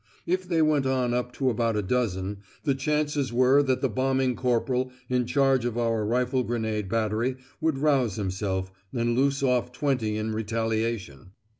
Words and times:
If 0.25 0.47
they 0.47 0.63
went 0.63 0.87
on 0.87 1.13
up 1.13 1.31
to 1.33 1.51
about 1.51 1.75
a 1.77 1.83
dozen, 1.83 2.37
the 2.63 2.73
chances 2.73 3.31
were 3.31 3.61
that 3.61 3.81
the 3.81 3.87
bombing 3.87 4.35
corporal 4.35 4.91
in 5.09 5.27
charge 5.27 5.63
of 5.63 5.77
our 5.77 6.03
rifle 6.03 6.41
grenade 6.41 6.89
battery 6.89 7.35
would 7.59 7.77
rouse 7.77 8.15
himself, 8.15 8.71
and 8.91 9.15
loose 9.15 9.43
off 9.43 9.71
twenty 9.71 10.17
in 10.17 10.31
retaliation. 10.33 11.33